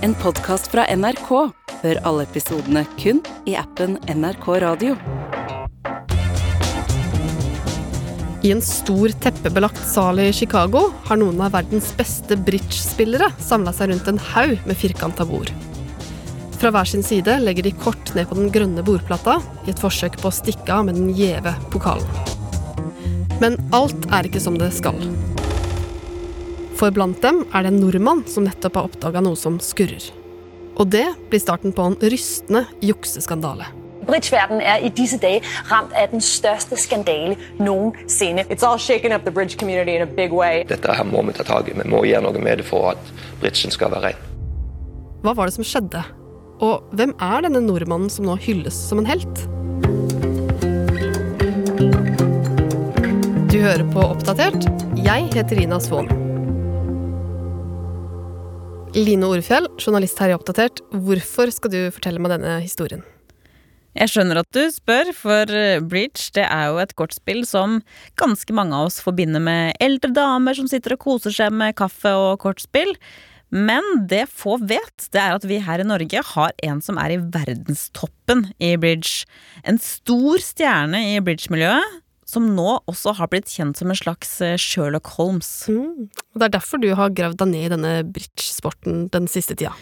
[0.00, 1.28] En podkast fra NRK.
[1.82, 4.94] Hør alle episodene kun i appen NRK Radio.
[8.40, 13.92] I en stor teppebelagt sal i Chicago har noen av verdens beste bridge-spillere samla seg
[13.92, 15.52] rundt en haug med firkanta bord.
[16.56, 19.36] Fra hver sin side legger de kort ned på den grønne bordplata
[19.66, 22.08] i et forsøk på å stikke av med den gjeve pokalen.
[23.44, 24.96] Men alt er ikke som det skal.
[26.80, 30.06] For blant dem er det en nordmann som nettopp har oppdaga noe som skurrer.
[30.80, 33.66] Og det blir starten på en rystende jukseskandale.
[34.08, 38.46] Bridgeverden er i disse dager ramt av den største skandale noensinne.
[38.48, 40.64] It's all shaken up the bridge community in a big way.
[40.64, 41.76] Dette her må vi ta tak i.
[41.76, 43.12] Vi må gjøre noe med det for at
[43.44, 44.24] bridgen skal være ren.
[45.20, 46.00] Hva var det som skjedde?
[46.64, 49.44] Og hvem er denne nordmannen som nå hylles som en helt?
[53.52, 54.64] Du hører på Oppdatert.
[54.96, 56.29] Jeg heter Rina Svaan.
[58.90, 60.80] Line Orefjell, journalist her i Oppdatert.
[60.90, 63.04] Hvorfor skal du fortelle meg denne historien?
[63.94, 67.78] Jeg skjønner at du spør, for eh, bridge det er jo et kortspill som
[68.18, 72.10] ganske mange av oss forbinder med eldre damer som sitter og koser seg med kaffe
[72.18, 72.90] og kortspill.
[73.54, 77.14] Men det få vet, det er at vi her i Norge har en som er
[77.14, 79.22] i verdenstoppen i bridge.
[79.62, 82.00] En stor stjerne i bridge-miljøet,
[82.30, 85.50] som nå også har blitt kjent som en slags eh, Sherlock Holmes.
[85.68, 86.10] Mm.
[86.10, 89.74] Og Det er derfor du har gravd deg ned i denne bridge-sporten den siste tida.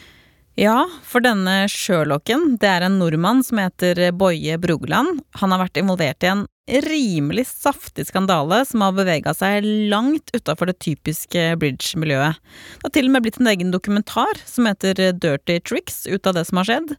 [0.59, 5.21] Ja, for denne Sherlocken, det er en nordmann som heter Boje Brogeland.
[5.39, 6.49] Han har vært involvert i en
[6.83, 9.63] rimelig saftig skandale som har bevega seg
[9.93, 12.43] langt utafor det typiske bridge-miljøet.
[12.81, 16.35] Det har til og med blitt en egen dokumentar som heter Dirty Tricks ut av
[16.35, 16.97] det som har skjedd.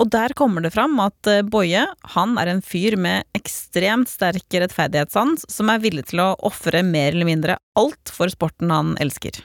[0.00, 5.44] Og der kommer det fram at Boje han er en fyr med ekstremt sterk rettferdighetssans
[5.52, 9.36] som er villig til å ofre mer eller mindre alt for sporten han elsker.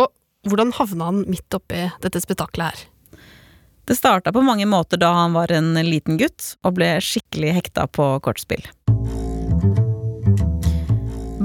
[0.00, 0.10] Og
[0.48, 2.86] hvordan havna han midt oppi dette spetakkelet her?
[3.86, 7.86] Det starta på mange måter da han var en liten gutt og ble skikkelig hekta
[7.86, 8.64] på kortspill.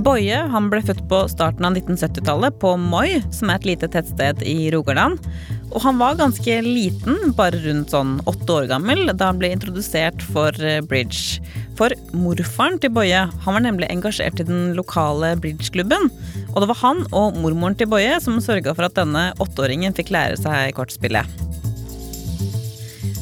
[0.02, 4.42] Boje han ble født på starten av 1970-tallet på Moi, som er et lite tettsted
[4.50, 5.22] i Rogaland.
[5.72, 10.24] Og han var ganske liten, bare rundt sånn åtte år gammel, da han ble introdusert
[10.34, 11.40] for eh, bridge.
[11.80, 16.10] For morfaren til Boje han var nemlig engasjert i den lokale bridgeklubben.
[16.52, 20.12] Og det var han og mormoren til Boje som sørga for at denne åtteåringen fikk
[20.14, 21.48] lære seg kortspillet.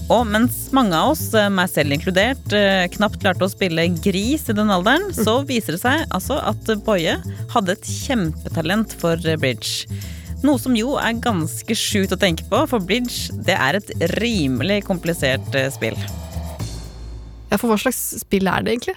[0.09, 4.49] Og mens mange av oss, eh, meg selv inkludert, eh, knapt klarte å spille gris
[4.49, 7.19] i den alderen, så viser det seg altså at Boje
[7.53, 9.85] hadde et kjempetalent for bridge.
[10.39, 13.89] Noe som jo er ganske sjukt å tenke på, for bridge det er et
[14.21, 15.97] rimelig komplisert eh, spill.
[17.49, 18.95] Ja, For hva slags spill er det egentlig?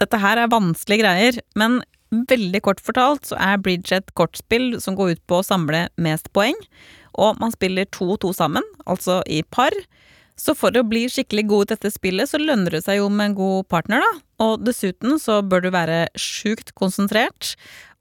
[0.00, 1.78] Dette her er vanskelige greier, men
[2.10, 6.28] veldig kort fortalt så er bridge et kortspill som går ut på å samle mest
[6.36, 6.58] poeng.
[7.16, 9.72] Og man spiller to og to sammen, altså i par.
[10.36, 13.30] Så for å bli skikkelig god i dette spillet, så lønner det seg jo med
[13.30, 14.12] en god partner, da.
[14.44, 17.54] Og dessuten så bør du være sjukt konsentrert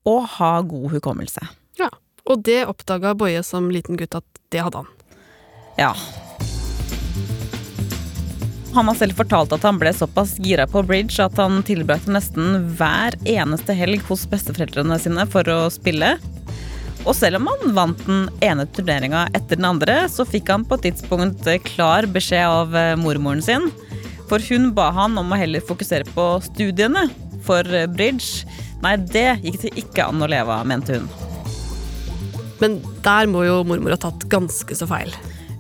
[0.07, 1.47] og ha god hukommelse.
[1.79, 1.91] Ja,
[2.29, 4.89] Og det oppdaga Boje som liten gutt at det hadde han.
[5.79, 5.93] Ja.
[8.73, 12.67] Han har selv fortalt at han ble såpass gira på bridge at han tilbrakte nesten
[12.77, 16.17] hver eneste helg hos besteforeldrene sine for å spille.
[17.07, 20.77] Og selv om han vant den ene turneringa etter den andre, så fikk han på
[20.77, 23.71] et tidspunkt klar beskjed av eh, mormoren sin.
[24.29, 27.07] For hun ba han om å heller fokusere på studiene.
[27.47, 27.65] For
[27.95, 28.45] bridge,
[28.83, 31.28] nei, det gikk det ikke an å leve av, mente hun.
[32.59, 35.13] Men der må jo mormor ha tatt ganske så feil.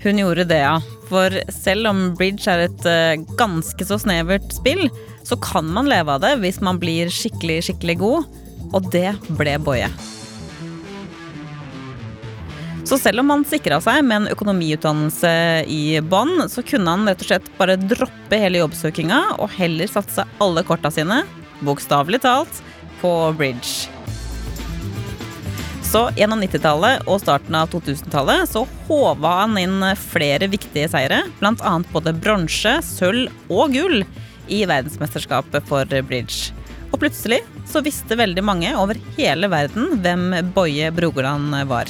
[0.03, 0.77] Hun gjorde det, ja.
[1.09, 4.87] For selv om bridge er et uh, ganske så snevert spill,
[5.27, 8.39] så kan man leve av det hvis man blir skikkelig, skikkelig god.
[8.69, 9.89] Og det ble Boje.
[12.89, 15.31] Så selv om han sikra seg med en økonomiutdannelse
[15.69, 20.25] i bånn, så kunne han rett og slett bare droppe hele jobbsøkinga og heller satse
[20.41, 21.21] alle korta sine,
[21.61, 22.63] bokstavelig talt,
[23.03, 23.98] på bridge.
[25.89, 31.71] Så gjennom 90-tallet og starten av 2000-tallet så håva han inn flere viktige seire, bl.a.
[31.89, 34.03] både bronse, sølv og gull
[34.53, 36.53] i verdensmesterskapet for bridge.
[36.91, 37.39] Og plutselig
[37.69, 41.89] så visste veldig mange over hele verden hvem Boje Brogoland var.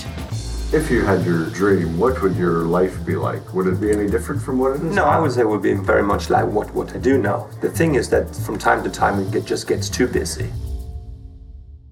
[0.71, 3.43] If you had your dream, what would your life be like?
[3.53, 5.03] Would it be any different from what it is No.
[5.03, 7.49] I would say it would be very much like what, what I do now.
[7.59, 10.47] The thing is that from time to time it just gets too busy.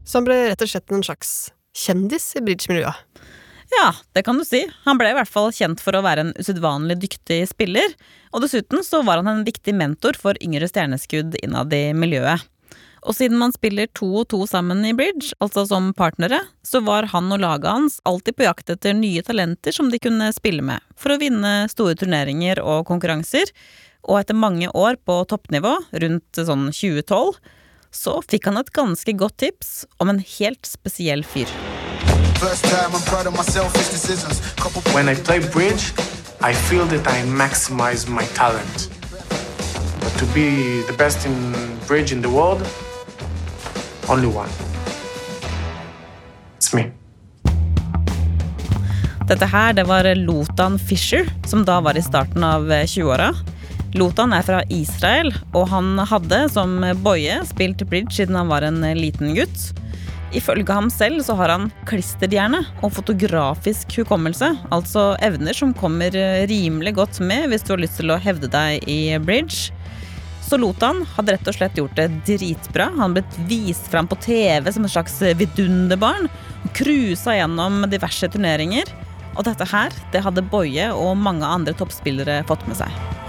[0.05, 3.23] Så han ble rett og slett en slags kjendis i bridge-miljøet.
[3.77, 4.61] Ja, det kan du si.
[4.85, 7.95] Han ble i hvert fall kjent for å være en usedvanlig dyktig spiller,
[8.31, 12.45] og dessuten så var han en viktig mentor for yngre stjerneskudd innad i miljøet.
[13.07, 17.07] Og siden man spiller to og to sammen i bridge, altså som partnere, så var
[17.13, 20.83] han og laget hans alltid på jakt etter nye talenter som de kunne spille med,
[20.99, 23.51] for å vinne store turneringer og konkurranser.
[24.07, 27.39] Og etter mange år på toppnivå, rundt sånn 2012,
[27.91, 31.47] så fikk han et ganske godt tips om en helt spesiell fyr.
[34.93, 35.93] When I play bridge,
[36.41, 38.89] I feel that I maximize my talent.
[39.99, 41.53] But to be the best in
[41.87, 42.61] bridge in the world,
[44.09, 44.49] only one.
[46.57, 46.91] It's me.
[49.27, 53.33] Dette her, det var Lotan Fisher, som da var i starten av 20-åra.
[53.97, 58.83] Lotan er fra Israel, og han hadde, som Boje, spilt bridge siden han var en
[58.97, 59.71] liten gutt.
[60.37, 66.13] Ifølge ham selv så har han klisterhjerne og fotografisk hukommelse, altså evner som kommer
[66.51, 69.71] rimelig godt med hvis du har lyst til å hevde deg i bridge.
[70.47, 72.91] Så Lotan hadde rett og slett gjort det dritbra.
[72.99, 76.29] Han ble vist fram på TV som et slags vidunderbarn.
[76.77, 78.93] Cruisa gjennom diverse turneringer.
[79.35, 83.26] Og dette her, det hadde Boje og mange andre toppspillere fått med seg.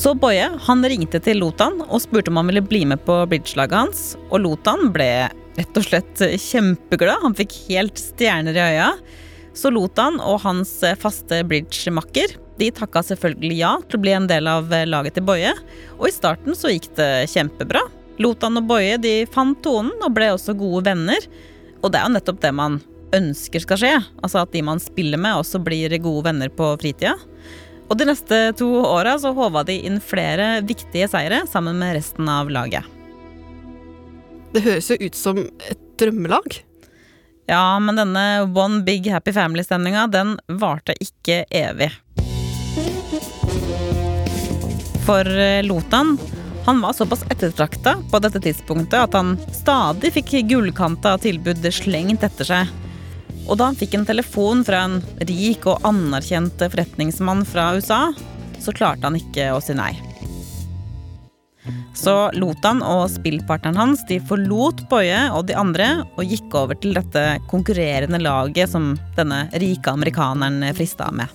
[0.00, 3.76] Så Boje han ringte til Lotan og spurte om han ville bli med på bridgelaget
[3.76, 3.98] hans.
[4.30, 7.20] Og Lotan ble rett og slett kjempeglad.
[7.20, 8.86] Han fikk helt stjerner i øya.
[9.52, 14.48] Så Lotan og hans faste bridgemakker de takka selvfølgelig ja til å bli en del
[14.48, 15.52] av laget til Boje.
[15.98, 17.84] Og i starten så gikk det kjempebra.
[18.24, 21.28] Lotan og Boje de fant tonen og ble også gode venner.
[21.82, 22.80] Og det er jo nettopp det man
[23.20, 23.92] ønsker skal skje.
[24.24, 27.18] Altså at de man spiller med, også blir gode venner på fritida.
[27.90, 32.28] Og de neste to åra så håva de inn flere viktige seire sammen med resten
[32.30, 32.86] av laget.
[34.54, 36.60] Det høres jo ut som et drømmelag.
[37.50, 41.90] Ja, men denne One Big Happy Family-stemninga, den varte ikke evig.
[45.06, 46.14] For eh, Lotan
[46.66, 52.46] han var såpass ettertrakta på dette tidspunktet at han stadig fikk gullkanta tilbud slengt etter
[52.46, 52.70] seg.
[53.50, 58.04] Og da han fikk en telefon fra en rik og anerkjent forretningsmann fra USA,
[58.62, 59.90] så klarte han ikke å si nei.
[61.98, 66.94] Så Lotan og spillpartneren hans de forlot Boje og de andre og gikk over til
[66.96, 71.28] dette konkurrerende laget som denne rike amerikaneren frista med.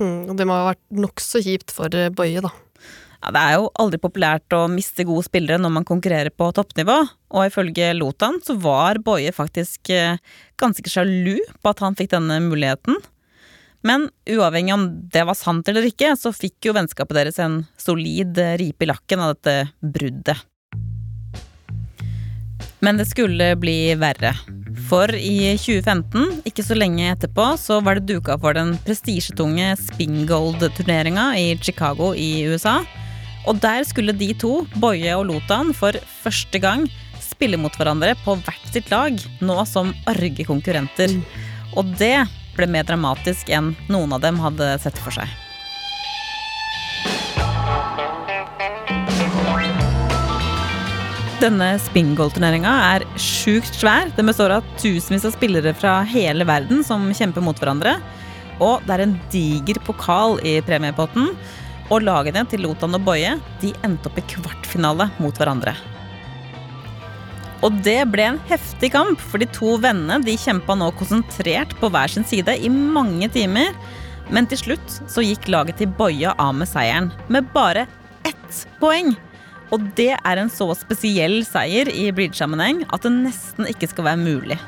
[0.00, 2.50] Mm, det må ha vært nokså kjipt for Boje, da.
[3.18, 6.98] Ja, det er jo aldri populært å miste gode spillere når man konkurrerer på toppnivå,
[7.34, 10.20] og ifølge Lotan så var Boje faktisk eh,
[10.60, 13.00] ganske sjalu på at han fikk denne muligheten.
[13.86, 18.38] Men uavhengig om det var sant eller ikke, så fikk jo vennskapet deres en solid
[18.58, 20.38] ripe i lakken av dette bruddet.
[22.78, 24.36] Men det skulle bli verre.
[24.88, 31.32] For i 2015, ikke så lenge etterpå, så var det duka for den prestisjetunge Spingold-turneringa
[31.40, 32.78] i Chicago i USA.
[33.46, 36.88] Og der skulle de to, Boje og Lotan, for første gang
[37.22, 41.12] spille mot hverandre på hvert sitt lag, nå som arge konkurrenter.
[41.78, 42.26] Og det
[42.56, 45.28] ble mer dramatisk enn noen av dem hadde sett for seg.
[51.38, 54.08] Denne spingold-turneringa er sjukt svær.
[54.16, 57.94] Den består av tusenvis av spillere fra hele verden som kjemper mot hverandre.
[58.58, 61.30] Og det er en diger pokal i premiepotten.
[61.88, 65.72] Og lagene til Lotan og Boje de endte opp i kvartfinale mot hverandre.
[67.64, 71.90] Og det ble en heftig kamp, for de to vennene de kjempa nå konsentrert på
[71.90, 73.72] hver sin side i mange timer.
[74.30, 77.88] Men til slutt så gikk laget til Boje av med seieren, med bare
[78.28, 79.16] ett poeng.
[79.74, 84.22] Og det er en så spesiell seier i bridge-sammenheng at det nesten ikke skal være
[84.22, 84.60] mulig.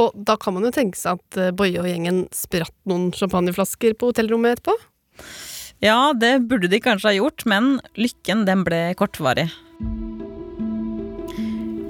[0.00, 3.94] Og da kan man jo tenke seg at eh, Boje og gjengen spratt noen champagneflasker
[4.00, 4.76] på hotellrommet etterpå?
[5.82, 9.48] Ja, det burde de kanskje ha gjort, men lykken den ble kortvarig.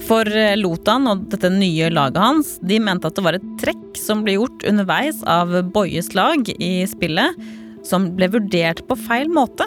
[0.07, 3.99] For eh, Lotan og dette nye laget hans de mente at det var et trekk
[4.01, 7.37] som ble gjort underveis av Boyes lag i spillet,
[7.85, 9.67] som ble vurdert på feil måte.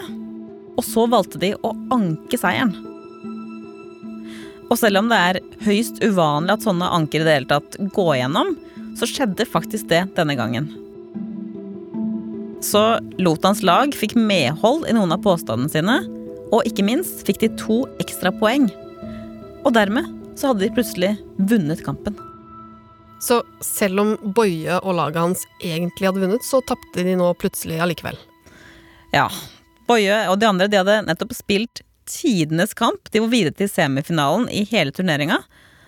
[0.74, 2.74] Og så valgte de å anke seieren.
[4.66, 8.16] Og selv om det er høyst uvanlig at sånne anker i det hele tatt går
[8.24, 8.56] gjennom,
[8.98, 10.66] så skjedde faktisk det denne gangen.
[12.66, 12.82] Så
[13.22, 15.96] Lotans lag fikk medhold i noen av påstandene sine,
[16.50, 18.66] og ikke minst fikk de to ekstra poeng.
[19.62, 20.08] Og dermed
[20.38, 22.16] så hadde de plutselig vunnet kampen.
[23.22, 27.78] Så selv om Boje og laget hans egentlig hadde vunnet, så tapte de nå plutselig
[27.82, 28.18] allikevel.
[29.14, 29.28] Ja.
[29.86, 33.12] Boje og de andre de hadde nettopp spilt tidenes kamp.
[33.14, 35.38] De var videre til semifinalen i hele turneringa.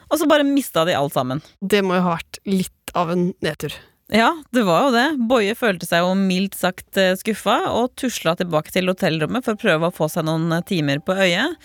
[0.08, 1.42] Og så bare mista de alt sammen.
[1.60, 3.74] Det må jo ha vært litt av en nedtur.
[4.08, 5.08] Ja, det var jo det.
[5.28, 9.60] Boje følte seg jo mildt sagt eh, skuffa, og tusla tilbake til hotellrommet for å
[9.60, 11.58] prøve å få seg noen eh, timer på øyet.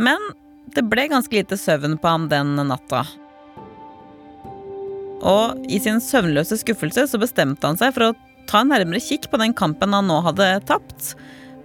[0.00, 0.24] Men
[0.72, 3.04] det ble ganske lite søvn på ham den natta.
[5.20, 8.14] Og i sin søvnløse skuffelse så bestemte han seg for å
[8.48, 11.12] ta en nærmere kikk på den kampen han nå hadde tapt,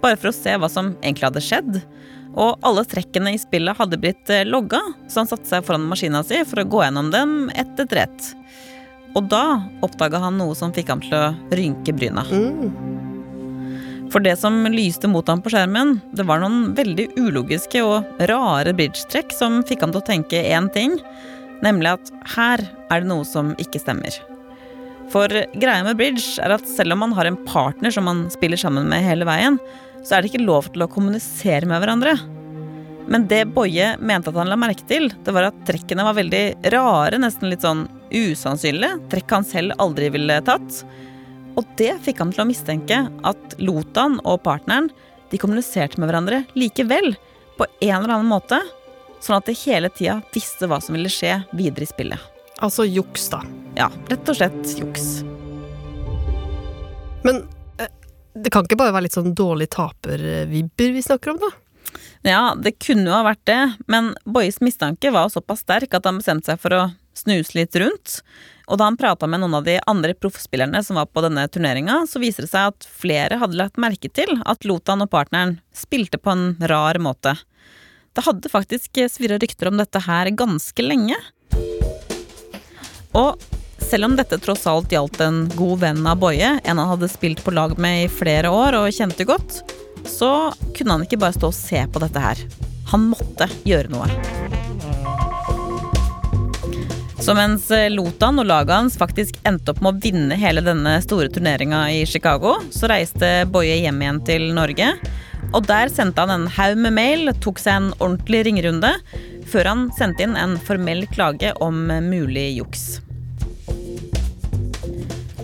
[0.04, 1.80] bare for å se hva som egentlig hadde skjedd.
[2.38, 6.20] Og alle trekkene i spillet hadde blitt eh, logga, så han satte seg foran maskina
[6.20, 8.34] si for å gå gjennom dem ett etter ett.
[9.16, 12.24] Og da oppdaga han noe som fikk ham til å rynke bryna.
[14.12, 18.72] For det som lyste mot ham på skjermen, det var noen veldig ulogiske og rare
[18.76, 20.96] bridge-trekk som fikk ham til å tenke én ting,
[21.64, 24.16] nemlig at her er det noe som ikke stemmer.
[25.12, 28.60] For greia med bridge er at selv om man har en partner som man spiller
[28.60, 29.56] sammen med hele veien,
[30.04, 32.16] så er det ikke lov til å kommunisere med hverandre.
[33.08, 36.72] Men det Boje mente at han la merke til, det var at trekkene var veldig
[36.74, 38.98] rare, nesten litt sånn usannsynlige.
[39.12, 40.82] Trekk han selv aldri ville tatt.
[41.58, 44.90] Og det fikk ham til å mistenke at Lotan og partneren
[45.30, 47.14] de kommuniserte med hverandre likevel,
[47.58, 48.60] på en eller annen måte,
[49.20, 52.26] sånn at de hele tida visste hva som ville skje videre i spillet.
[52.62, 53.42] Altså juks, da.
[53.78, 55.08] Ja, rett og slett juks.
[57.26, 57.42] Men
[57.82, 57.90] eh,
[58.38, 61.50] det kan ikke bare være litt sånn dårlig taper-vibber vi snakker om, da?
[62.26, 63.60] Ja, det kunne jo ha vært det,
[63.90, 66.82] men Boyes mistanke var såpass sterk at han bestemte seg for å
[67.18, 68.20] snuse litt rundt.
[68.68, 72.02] Og da han prata med noen av de andre proffspillerne som var på denne turneringa,
[72.08, 76.20] så viser det seg at flere hadde lagt merke til at Lotan og partneren spilte
[76.20, 77.34] på en rar måte.
[78.12, 81.16] Det hadde faktisk svirra rykter om dette her ganske lenge.
[83.16, 83.40] Og
[83.88, 87.40] selv om dette tross alt gjaldt en god venn av Boje, en han hadde spilt
[87.44, 89.62] på lag med i flere år og kjente godt,
[90.08, 92.44] så kunne han ikke bare stå og se på dette her.
[92.92, 94.47] Han måtte gjøre noe.
[97.28, 101.28] Så mens Lotan og laget hans faktisk endte opp med å vinne hele denne store
[101.28, 104.86] turneringa i Chicago, så reiste Boje hjem igjen til Norge.
[105.52, 108.94] Og der sendte han en haug med mail, tok seg en ordentlig ringerunde,
[109.44, 112.86] før han sendte inn en formell klage om mulig juks.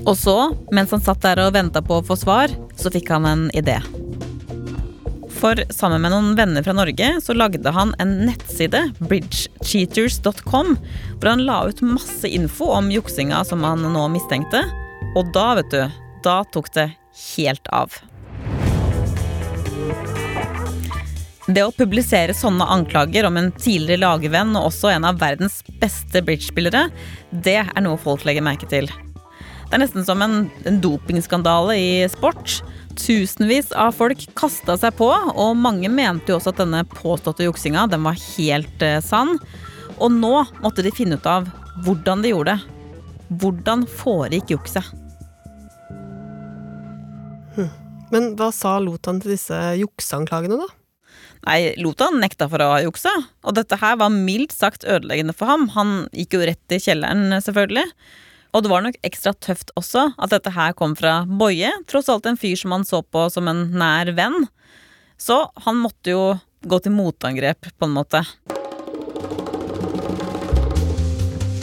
[0.06, 0.38] Og så,
[0.72, 3.76] mens han satt der og venta på å få svar, så fikk han en idé.
[5.44, 8.78] For sammen med noen venner fra Norge så lagde han en nettside,
[9.10, 10.70] bridgecheaters.com,
[11.18, 14.62] hvor han la ut masse info om juksinga som han nå mistenkte.
[15.12, 15.82] Og da, vet du,
[16.24, 16.86] da tok det
[17.36, 17.92] helt av.
[21.44, 26.24] Det å publisere sånne anklager om en tidligere lagvenn og også en av verdens beste
[26.24, 26.86] bridgespillere,
[27.44, 28.88] det er noe folk legger merke til.
[28.88, 32.62] Det er nesten som en, en dopingskandale i sport.
[32.98, 37.86] Tusenvis av folk kasta seg på, og mange mente jo også at denne påståtte juksinga
[37.92, 39.36] den var helt eh, sann.
[39.98, 41.48] Og nå måtte de finne ut av
[41.84, 42.70] hvordan de gjorde det.
[43.40, 44.92] Hvordan foregikk jukset?
[48.14, 50.68] Men hva sa Lotan til disse jukseanklagene, da?
[51.44, 53.12] Nei, Lotan nekta for å ha juksa,
[53.44, 55.66] og dette her var mildt sagt ødeleggende for ham.
[55.74, 57.84] Han gikk jo rett i kjelleren, selvfølgelig.
[58.54, 62.26] Og det var nok ekstra tøft også at dette her kom fra Boje, tross alt
[62.30, 64.44] en fyr som han så på som en nær venn.
[65.18, 66.20] Så han måtte jo
[66.62, 68.22] gå til motangrep, på en måte.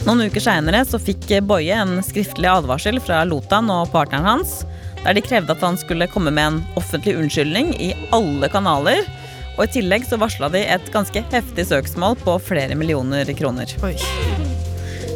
[0.03, 4.59] Noen uker seinere så fikk Boje en skriftlig advarsel fra Lotan og partneren hans,
[5.05, 9.07] der de krevde at han skulle komme med en offentlig unnskyldning i alle kanaler.
[9.55, 13.71] Og i tillegg så varsla de et ganske heftig søksmål på flere millioner kroner.
[13.87, 13.95] Oi.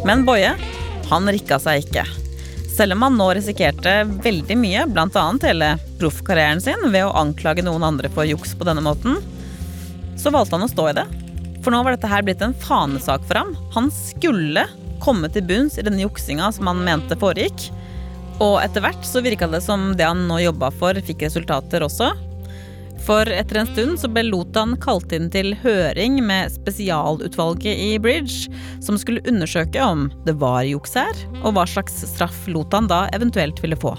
[0.08, 0.56] Men Boje
[1.10, 2.06] han rikka seg ikke.
[2.76, 3.92] Selv om han nå risikerte
[4.24, 5.26] veldig mye, bl.a.
[5.44, 5.70] hele
[6.00, 9.22] proffkarrieren sin, ved å anklage noen andre for juks på denne måten,
[10.20, 11.06] så valgte han å stå i det.
[11.64, 13.56] For nå var dette her blitt en fanesak for ham.
[13.78, 14.68] Han skulle
[15.04, 17.70] komme til bunns i denne juksinga som han mente foregikk.
[18.44, 22.12] Og etter hvert så virka det som det han nå jobba for, fikk resultater også.
[23.06, 28.50] For etter en stund så ble Lotan kalt inn til høring med spesialutvalget i Bridge,
[28.82, 33.62] som skulle undersøke om det var juks her, og hva slags straff Lotan da eventuelt
[33.62, 33.94] ville få.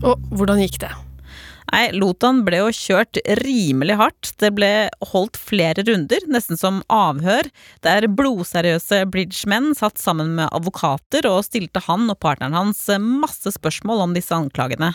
[0.00, 0.94] Og hvordan gikk det?
[1.70, 4.32] Nei, Lotan ble jo kjørt rimelig hardt.
[4.40, 7.46] Det ble holdt flere runder, nesten som avhør,
[7.84, 14.08] der blodseriøse bridgemenn satt sammen med advokater og stilte han og partneren hans masse spørsmål
[14.08, 14.94] om disse anklagene.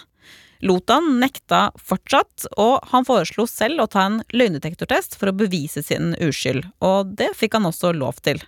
[0.66, 6.16] Lotan nekta fortsatt, og han foreslo selv å ta en løgndetektortest for å bevise sin
[6.18, 8.42] uskyld, og det fikk han også lov til.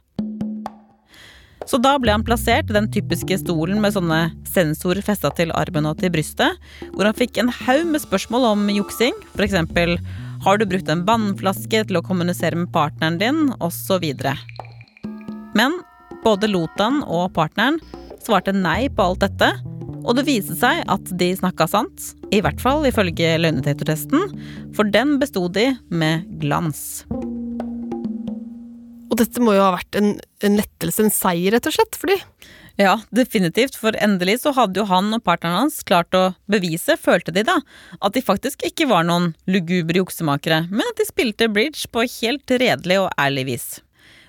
[1.68, 5.90] Så da ble han plassert i den typiske stolen med sånne sensorer festa til armen
[5.90, 6.56] og til brystet,
[6.96, 10.00] hvor han fikk en haug med spørsmål om juksing, f.eks.:
[10.46, 13.52] Har du brukt en vannflaske til å kommunisere med partneren din?
[13.60, 14.14] osv.
[15.54, 15.82] Men
[16.24, 17.78] Både Lotan og partneren
[18.24, 19.52] svarte nei på alt dette,
[20.08, 22.12] og det viste seg at de snakka sant.
[22.32, 24.32] I hvert fall ifølge løgnedetektortesten,
[24.76, 27.04] for den besto de med glans.
[29.08, 32.12] Og dette må jo ha vært en, en lettelse, en seier, rett og slett, for
[32.12, 32.18] de.
[32.78, 37.34] Ja, definitivt, for endelig så hadde jo han og partneren hans klart å bevise, følte
[37.34, 37.58] de da,
[37.98, 42.58] at de faktisk ikke var noen lugubre juksemakere, men at de spilte bridge på helt
[42.62, 43.68] redelig og ærlig vis.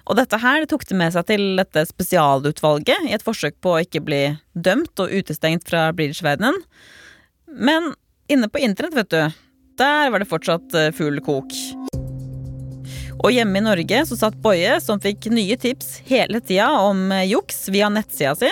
[0.09, 3.83] Og dette her tok de med seg til dette spesialutvalget i et forsøk på å
[3.85, 4.23] ikke bli
[4.57, 6.57] dømt og utestengt fra bridgeverdenen.
[7.53, 7.93] Men
[8.33, 9.41] inne på internett, vet du,
[9.79, 11.53] der var det fortsatt eh, full kok.
[13.19, 17.27] Og hjemme i Norge så satt Boje, som fikk nye tips hele tida om eh,
[17.29, 18.51] juks via nettsida si.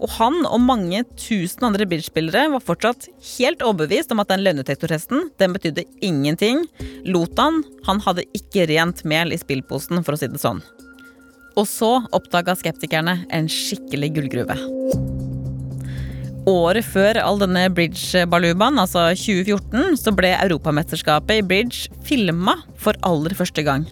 [0.00, 5.30] Og han og mange tusen andre bridgespillere var fortsatt helt overbevist om at den løgndetektortesten
[5.40, 6.66] den betydde ingenting.
[7.06, 10.60] Lotan han hadde ikke rent mel i spillposen, for å si det sånn.
[11.58, 14.56] Og så oppdaga skeptikerne en skikkelig gullgruve.
[16.48, 23.34] Året før all denne bridge-balubaen, altså 2014, så ble Europamesterskapet i bridge filma for aller
[23.36, 23.84] første gang.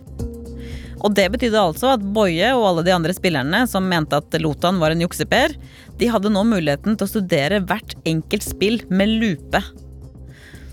[1.04, 4.80] Og det betydde altså at Boje og alle de andre spillerne som mente at Lotan
[4.82, 5.54] var en jukseper,
[5.98, 9.62] de hadde nå muligheten til å studere hvert enkelt spill med lupe.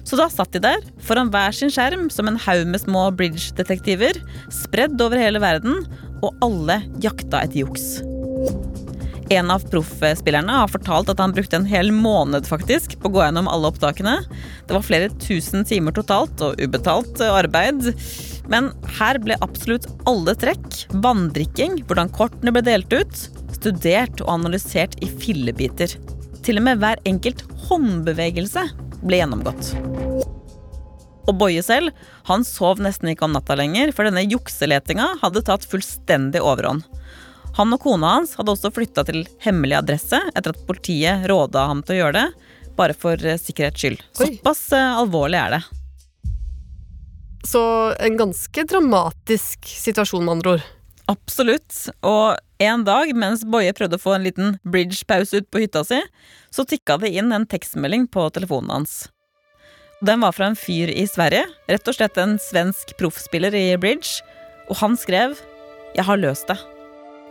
[0.06, 4.20] Så da satt de der, foran hver sin skjerm, som en haug med små bridge-detektiver,
[4.54, 5.82] spredd over hele verden,
[6.26, 7.96] og alle jakta etter juks.
[9.34, 13.24] En av proffspillerne har fortalt at han brukte en hel måned faktisk på å gå
[13.24, 14.20] gjennom alle opptakene.
[14.68, 17.90] Det var flere tusen timer totalt og ubetalt arbeid.
[18.52, 23.26] Men her ble absolutt alle trekk, vanndrikking, hvordan kortene ble delt ut,
[23.58, 25.98] studert og analysert i fillebiter.
[26.46, 28.68] Til og med hver enkelt håndbevegelse
[29.02, 29.74] ble gjennomgått.
[31.26, 31.94] Og Boje selv,
[32.30, 36.86] han sov nesten ikke om natta lenger, for denne jukseletinga hadde tatt fullstendig overhånd.
[37.56, 41.82] Han og kona hans hadde også flytta til hemmelig adresse etter at politiet råda ham
[41.86, 44.04] til å gjøre det, bare for eh, sikkerhets skyld.
[44.20, 45.62] Såpass eh, alvorlig er det.
[47.46, 47.62] Så
[48.04, 50.68] en ganske dramatisk situasjon, med andre ord.
[51.08, 51.78] Absolutt.
[52.02, 56.02] Og en dag mens Boje prøvde å få en liten bridge-pause ut på hytta si,
[56.52, 59.06] så tikka det inn en tekstmelding på telefonen hans.
[60.00, 64.20] Den var fra en fyr i Sverige, rett og slett en svensk proffspiller i bridge,
[64.68, 65.38] og han skrev
[65.96, 66.60] 'Jeg har løst det'.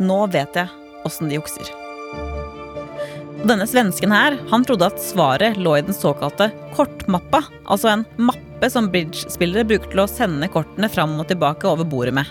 [0.01, 0.69] Nå vet jeg
[1.05, 1.69] åssen de jukser.
[3.45, 8.71] Denne svensken her, han trodde at svaret lå i den såkalte kortmappa, altså en mappe
[8.71, 12.25] som bridge-spillere bruker til å sende kortene fram og tilbake over bordet med.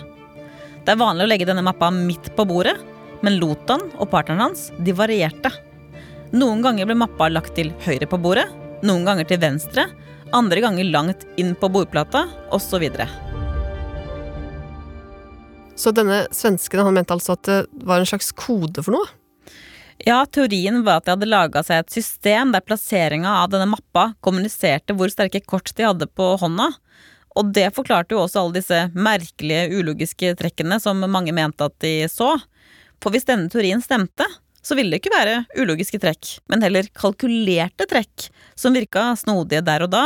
[0.84, 2.74] Det er vanlig å legge denne mappa midt på bordet,
[3.22, 5.52] men Lotan og partneren hans de varierte.
[6.32, 8.48] Noen ganger ble mappa lagt til høyre på bordet,
[8.82, 9.86] noen ganger til venstre,
[10.34, 12.84] andre ganger langt inn på bordplata, osv.
[15.74, 19.10] Så denne svensken han mente altså at det var en slags kode for noe?
[20.02, 24.10] Ja, teorien var at de hadde laga seg et system der plasseringa av denne mappa
[24.24, 26.72] kommuniserte hvor sterke kort de hadde på hånda.
[27.38, 32.08] Og det forklarte jo også alle disse merkelige, ulogiske trekkene som mange mente at de
[32.10, 32.34] så.
[33.02, 34.26] For hvis denne teorien stemte,
[34.64, 39.84] så ville det ikke være ulogiske trekk, men heller kalkulerte trekk som virka snodige der
[39.84, 40.04] og da,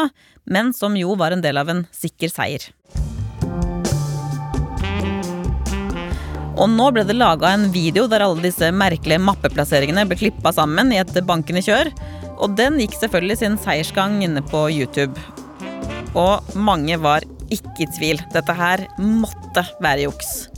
[0.49, 2.67] men som jo var en del av en sikker seier.
[6.59, 10.91] Og nå ble det laga en video der alle disse merkelige mappeplasseringene ble klippa sammen
[10.91, 11.93] i et bankende kjør.
[12.43, 15.15] Og den gikk selvfølgelig sin seiersgang inne på YouTube.
[16.19, 17.23] Og mange var
[17.55, 18.23] ikke i tvil.
[18.35, 20.49] Dette her måtte være juks.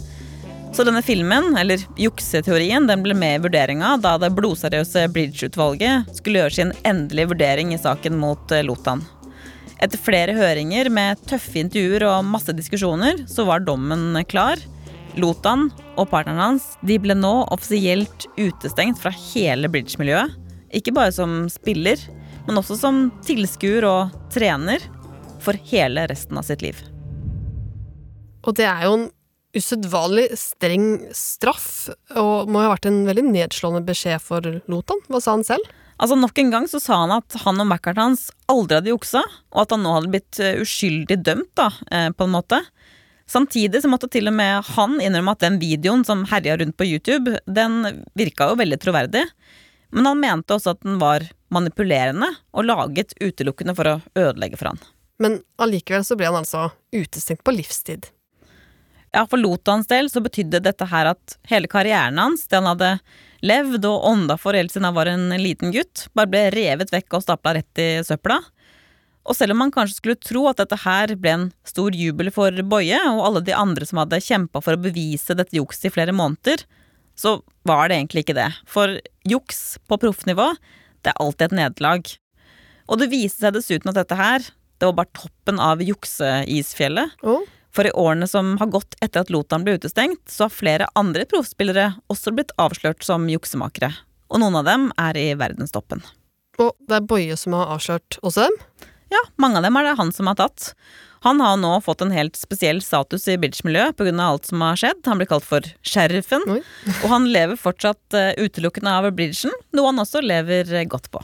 [0.73, 6.45] Så denne filmen, eller jukseteorien, den ble med i vurderinga da det blodseriøse Bridge-utvalget skulle
[6.45, 9.03] gjøre sin endelige vurdering i saken mot eh, Lotan.
[9.83, 14.63] Etter flere høringer med tøffe intervjuer og masse diskusjoner, så var dommen klar.
[15.19, 20.37] Lotan og partneren hans de ble nå offisielt utestengt fra hele bridge-miljøet.
[20.71, 21.99] Ikke bare som spiller,
[22.47, 24.85] men også som tilskuer og trener
[25.43, 26.79] for hele resten av sitt liv.
[28.47, 29.11] Og det er jo en
[29.57, 35.01] usedvanlig streng straff, og må ha vært en veldig nedslående beskjed for Lotan.
[35.11, 35.71] Hva sa han selv?
[36.01, 39.25] Altså Nok en gang så sa han at han og Mackert hans aldri hadde juksa,
[39.53, 42.63] og at han nå hadde blitt eh, uskyldig dømt, da, eh, på en måte.
[43.31, 46.89] Samtidig så måtte til og med han innrømme at den videoen som herja rundt på
[46.89, 49.27] YouTube, den virka jo veldig troverdig.
[49.95, 54.73] Men han mente også at den var manipulerende og laget utelukkende for å ødelegge for
[54.73, 54.83] han.
[55.21, 58.09] Men allikevel så ble han altså utestengt på livstid.
[59.11, 62.93] Ja, for Lotans del så betydde dette her at hele karrieren hans, det han hadde
[63.43, 67.19] levd og ånda for helt siden han var en liten gutt, bare ble revet vekk
[67.19, 68.39] og stapla rett i søpla.
[69.27, 72.55] Og selv om man kanskje skulle tro at dette her ble en stor jubel for
[72.71, 76.15] Boje og alle de andre som hadde kjempa for å bevise dette jukset i flere
[76.17, 76.63] måneder,
[77.19, 78.49] så var det egentlig ikke det.
[78.71, 78.97] For
[79.29, 80.53] juks på proffnivå,
[81.05, 82.15] det er alltid et nederlag.
[82.89, 84.47] Og det viste seg dessuten at dette her,
[84.81, 87.19] det var bare toppen av jukseisfjellet.
[87.21, 87.45] Oh.
[87.75, 91.27] For i årene som har gått etter at Lotan ble utestengt, så har flere andre
[91.31, 93.93] proffspillere også blitt avslørt som juksemakere.
[94.31, 96.03] Og noen av dem er i verdenstoppen.
[96.61, 98.59] Og det er Boje som har avslørt også dem?
[99.11, 100.73] Ja, mange av dem er det han som har tatt.
[101.27, 104.13] Han har nå fått en helt spesiell status i bridge-miljøet pga.
[104.25, 105.03] alt som har skjedd.
[105.05, 110.01] Han blir kalt for sheriffen, og han lever fortsatt eh, utelukkende av bridgen, noe han
[110.01, 111.21] også lever eh, godt på.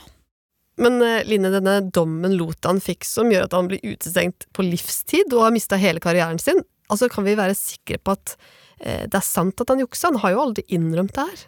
[0.80, 5.32] Men eh, Line, denne dommen Lotan fikk som gjør at han blir utestengt på livstid
[5.32, 6.60] og har mista hele karrieren sin,
[6.92, 8.36] altså kan vi være sikre på at
[8.80, 10.10] eh, det er sant at han juksa?
[10.12, 11.46] Han har jo aldri innrømt det her.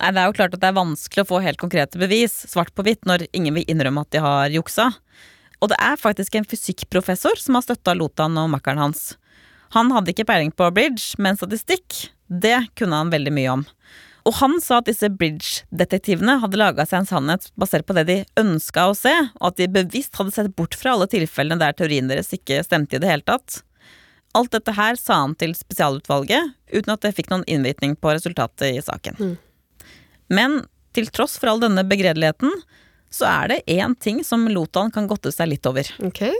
[0.00, 2.72] Nei, Det er jo klart at det er vanskelig å få helt konkrete bevis, svart
[2.74, 4.90] på hvitt, når ingen vil innrømme at de har juksa.
[5.62, 9.12] Og det er faktisk en fysikkprofessor som har støtta Lotan og makkeren hans.
[9.76, 13.62] Han hadde ikke peiling på bridge, men statistikk, det kunne han veldig mye om.
[14.28, 18.18] Og han sa at disse bridge-detektivene hadde laga seg en sannhet basert på det de
[18.38, 22.10] ønska å se, og at de bevisst hadde sett bort fra alle tilfellene der teorien
[22.10, 23.62] deres ikke stemte i det hele tatt.
[24.38, 28.78] Alt dette her sa han til spesialutvalget, uten at det fikk noen innvirkning på resultatet
[28.78, 29.34] i saken.
[30.32, 30.62] Men
[30.96, 32.54] til tross for all denne begredeligheten,
[33.12, 35.88] så er det én ting som Lotan kan godte seg litt over.
[36.06, 36.32] Okay.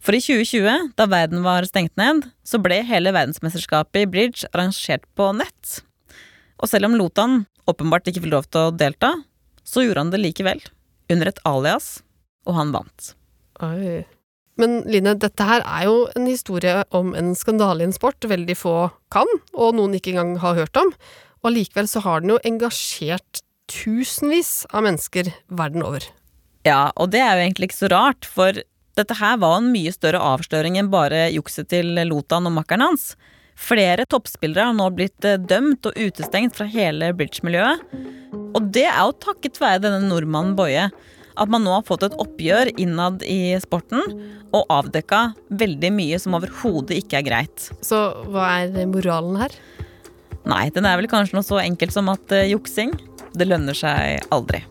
[0.00, 5.06] For i 2020, da verden var stengt ned, så ble hele verdensmesterskapet i bridge arrangert
[5.16, 5.80] på nett.
[6.60, 9.14] Og selv om Lotan åpenbart ikke fikk lov til å delta,
[9.64, 10.62] så gjorde han det likevel.
[11.10, 12.00] Under et alias,
[12.46, 13.12] og han vant.
[13.64, 14.04] Oi.
[14.60, 18.56] Men Line, dette her er jo en historie om en skandale i en sport veldig
[18.58, 18.74] få
[19.14, 20.92] kan, og noen ikke engang har hørt om.
[21.40, 26.04] Og likevel så har den jo engasjert tusenvis av mennesker verden over.
[26.66, 28.58] Ja, og det er jo egentlig ikke så rart, for
[28.98, 33.14] dette her var en mye større avsløring enn bare jukset til Lotan og makkeren hans.
[33.60, 37.82] Flere toppspillere har nå blitt eh, dømt og utestengt fra hele bridge-miljøet.
[38.56, 40.88] Og det er jo takket være denne nordmannen Boje
[41.40, 44.02] at man nå har fått et oppgjør innad i sporten
[44.56, 47.70] og avdekka veldig mye som overhodet ikke er greit.
[47.86, 48.00] Så
[48.32, 49.54] hva er moralen her?
[50.50, 52.92] Nei, den er vel kanskje noe så enkelt som at uh, juksing,
[53.36, 54.64] det lønner seg aldri.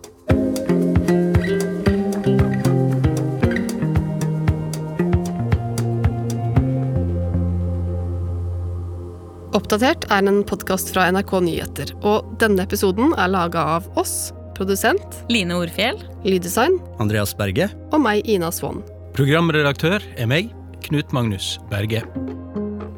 [9.57, 15.23] Oppdatert er en podkast fra NRK Nyheter, og denne episoden er laga av oss, produsent,
[15.33, 15.97] Line Orfjell.
[16.21, 17.69] lyddesign Andreas Berge.
[17.91, 18.83] og meg, Ina Swann.
[19.17, 20.51] Programredaktør er meg,
[20.85, 22.03] Knut Magnus Berge.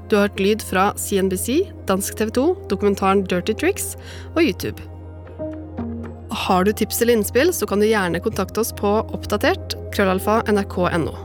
[0.09, 3.95] Du har hørt lyd fra CNBC, Dansk TV 2, dokumentaren Dirty Tricks
[4.35, 4.81] og YouTube.
[6.31, 11.15] Har du tips eller innspill, så kan du gjerne kontakte oss på oppdatert krøllalfa nrk.no.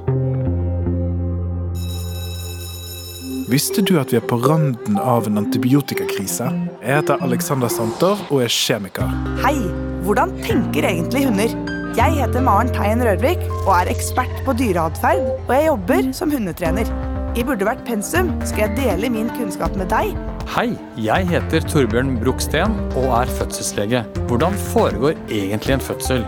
[3.47, 6.49] Visste du at vi er på randen av en antibiotikakrise?
[6.83, 9.13] Jeg heter Alexander Santer og er kjemiker.
[9.45, 9.61] Hei!
[10.03, 11.53] Hvordan tenker egentlig hunder?
[11.95, 16.91] Jeg heter Maren Teien Rørvik og er ekspert på dyreatferd, og jeg jobber som hundetrener.
[17.39, 20.17] I Burde vært pensum skal jeg dele min kunnskap med deg.
[20.57, 24.03] Hei, jeg heter Torbjørn Broksten og er fødselslege.
[24.27, 26.27] Hvordan foregår egentlig en fødsel?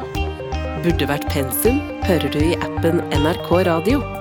[0.87, 4.18] Burde vært pensum hører du i appen NRK Radio.